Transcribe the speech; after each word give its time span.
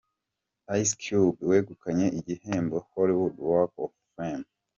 Ice 0.81 0.93
Cube 1.01 1.39
wegukanye 1.49 2.07
igihembo 2.19 2.75
‘Hollywood 2.91 3.35
Walk 3.47 3.71
of 3.83 3.91
Fame'. 4.13 4.49